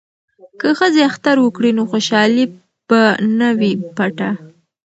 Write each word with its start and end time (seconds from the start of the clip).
که 0.59 0.67
ښځې 0.79 1.01
اختر 1.09 1.37
وکړي 1.41 1.71
نو 1.77 1.83
خوشحالي 1.91 2.45
به 2.89 3.01
نه 3.39 3.49
وي 3.59 3.71
پټه. 3.95 4.31